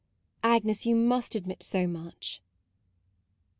[0.41, 2.41] Agnes, you must admit so much."